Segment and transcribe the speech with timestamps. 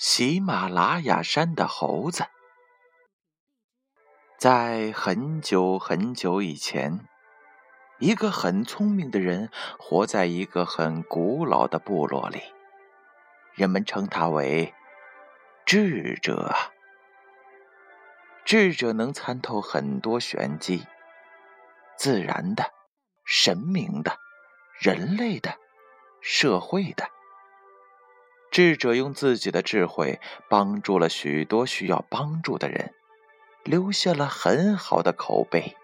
[0.00, 2.24] 喜马拉雅山的猴子，
[4.38, 7.06] 在很久很久以前，
[7.98, 12.40] 一个很聪明的人活在一个很古老的部落里，
[13.52, 14.72] 人们称他为
[15.66, 16.56] 智者。
[18.46, 20.86] 智者能参透很多玄机，
[21.98, 22.72] 自然的、
[23.26, 24.16] 神明的、
[24.78, 25.58] 人类的、
[26.22, 27.06] 社会的。
[28.50, 32.92] 智者用自己的智慧帮助了许多需要帮助的人，
[33.62, 35.76] 留下了很好的口碑。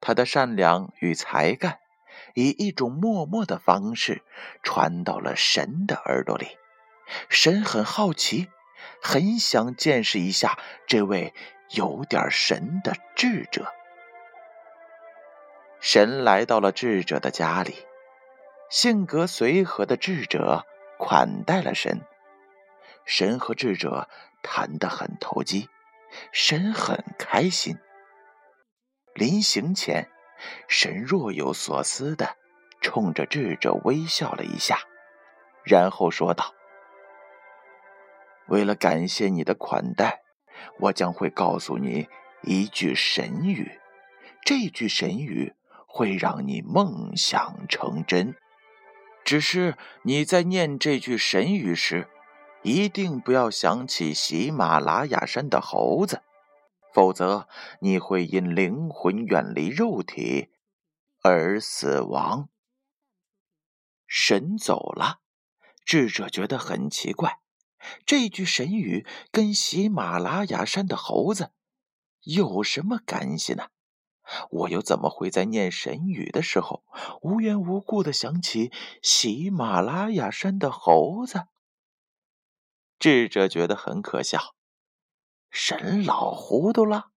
[0.00, 1.78] 他的善良与才干，
[2.34, 4.22] 以一种默默的方式
[4.62, 6.58] 传到了神的耳朵里。
[7.28, 8.48] 神很好奇，
[9.00, 11.32] 很想见识一下这位
[11.70, 13.72] 有点神的智者。
[15.80, 17.76] 神来到了智者的家里，
[18.68, 20.66] 性格随和的智者。
[20.98, 22.00] 款待了神，
[23.04, 24.08] 神和智者
[24.42, 25.68] 谈得很投机，
[26.32, 27.76] 神很开心。
[29.14, 30.10] 临行前，
[30.68, 32.36] 神若有所思的
[32.80, 34.78] 冲着智者微笑了一下，
[35.64, 36.54] 然后说道
[38.48, 40.22] ：“为了感谢你的款待，
[40.78, 42.08] 我将会告诉你
[42.42, 43.80] 一句神语，
[44.44, 45.54] 这句神语
[45.86, 48.34] 会让你梦想成真。”
[49.26, 52.08] 只是你在念这句神语时，
[52.62, 56.22] 一定不要想起喜马拉雅山的猴子，
[56.94, 57.48] 否则
[57.80, 60.50] 你会因灵魂远离肉体
[61.22, 62.48] 而死亡。
[64.06, 65.18] 神走了，
[65.84, 67.40] 智者觉得很奇怪，
[68.06, 71.50] 这句神语跟喜马拉雅山的猴子
[72.20, 73.70] 有什么干系呢？
[74.50, 76.82] 我又怎么会在念神语的时候
[77.22, 78.72] 无缘无故的想起
[79.02, 81.46] 喜马拉雅山的猴子？
[82.98, 84.54] 智者觉得很可笑，
[85.50, 87.10] 神老糊涂了。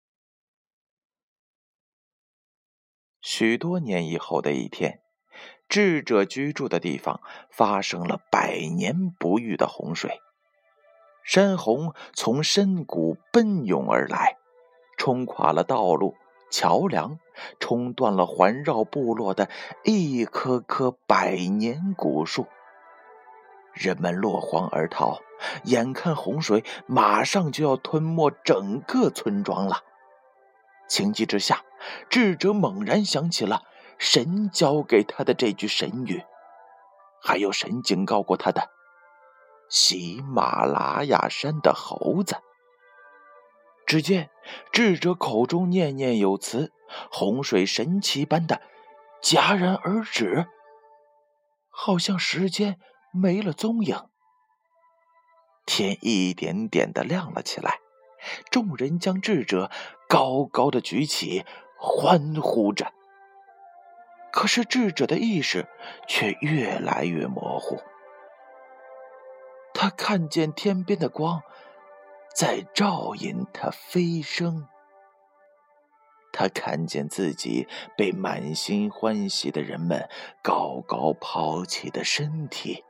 [3.21, 5.01] 许多年以后的一天，
[5.67, 10.19] 智者居住的地方发生了百年不遇的洪水，
[11.23, 14.37] 山洪从深谷奔涌而来，
[14.97, 16.15] 冲垮了道路。
[16.49, 17.19] 桥梁
[17.59, 19.49] 冲断了环绕部落的
[19.83, 22.47] 一棵棵百年古树，
[23.73, 25.19] 人们落荒而逃，
[25.63, 29.83] 眼看洪水马上就要吞没整个村庄了。
[30.87, 31.63] 情急之下，
[32.09, 33.63] 智者猛然想起了
[33.97, 36.23] 神教给他的这句神语，
[37.21, 38.69] 还有神警告过他的
[39.69, 42.37] 喜马拉雅山的猴子。
[43.85, 44.29] 只见
[44.71, 46.71] 智者口中念念有词，
[47.11, 48.61] 洪水神奇般的
[49.21, 50.47] 戛然而止，
[51.69, 52.79] 好像时间
[53.11, 54.07] 没了踪影。
[55.65, 57.79] 天一点点的亮了起来，
[58.49, 59.69] 众人将智者
[60.07, 61.45] 高高的举起，
[61.77, 62.91] 欢呼着。
[64.31, 65.67] 可是智者的意识
[66.07, 67.81] 却越来越模糊，
[69.73, 71.43] 他看见天边的光。
[72.35, 74.67] 在照引他飞升，
[76.31, 77.67] 他看见自己
[77.97, 80.07] 被满心欢喜的人们
[80.41, 82.85] 高高抛起的身体，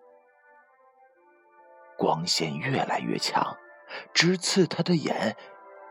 [1.97, 3.57] 光线越来越强，
[4.13, 5.35] 直刺他的眼，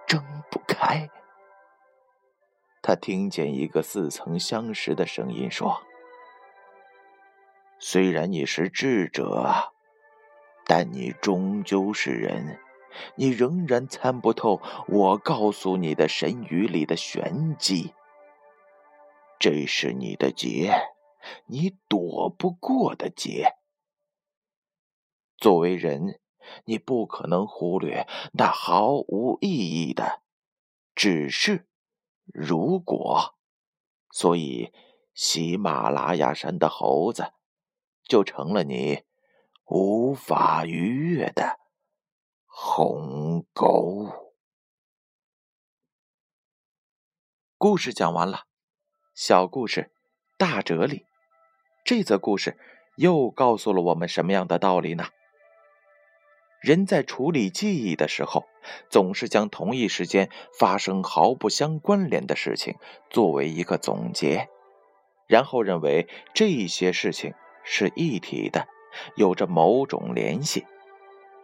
[0.06, 1.10] 睁不开。
[2.80, 5.82] 他听见一个似曾相识的声音说
[7.80, 9.72] ：“虽然你是智者，
[10.64, 12.60] 但你终究是人。”
[13.16, 17.94] 你仍然参不透我告诉你的神语里的玄机，
[19.38, 20.72] 这是你的劫，
[21.46, 23.56] 你躲不过的劫。
[25.36, 26.20] 作为人，
[26.64, 30.22] 你不可能忽略那毫无意义的
[30.94, 31.68] “只是
[32.26, 33.36] ”“如果”，
[34.10, 34.72] 所以
[35.14, 37.32] 喜马拉雅山的猴子
[38.02, 39.04] 就成了你
[39.66, 41.60] 无法逾越的。
[42.60, 44.08] 鸿沟。
[47.56, 48.46] 故事讲完了，
[49.14, 49.92] 小故事，
[50.36, 51.06] 大哲理。
[51.84, 52.58] 这则故事
[52.96, 55.06] 又告诉了我们什么样的道理呢？
[56.60, 58.44] 人在处理记忆的时候，
[58.90, 60.28] 总是将同一时间
[60.58, 62.76] 发生毫不相关联的事情
[63.08, 64.48] 作为一个总结，
[65.28, 68.66] 然后认为这些事情是一体的，
[69.14, 70.66] 有着某种联系，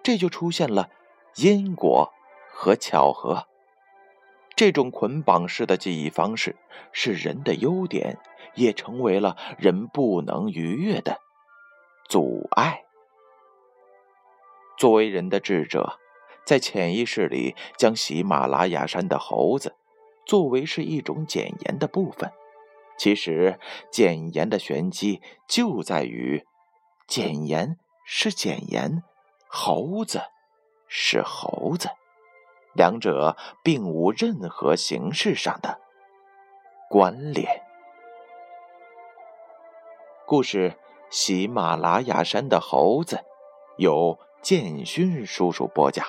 [0.03, 0.91] 这就出现了。
[1.37, 2.13] 因果
[2.53, 3.47] 和巧合，
[4.55, 6.57] 这种捆绑式的记忆方式
[6.93, 8.19] 是人的优点，
[8.55, 11.21] 也成为了人不能逾越的
[12.09, 12.85] 阻碍。
[14.79, 15.99] 作为人的智者，
[16.45, 19.75] 在潜意识里将喜马拉雅山的猴子
[20.27, 22.31] 作为是一种简言的部分。
[22.97, 23.59] 其实，
[23.91, 26.47] 简言的玄机就在于，
[27.09, 29.03] 简言是简言，
[29.49, 30.23] 猴子
[30.97, 31.89] 是猴子，
[32.73, 35.81] 两者并无任何形式上的
[36.89, 37.65] 关联。
[40.25, 40.71] 故事
[41.11, 43.17] 《喜马拉雅山的猴子》，
[43.77, 46.07] 由建勋叔叔播讲。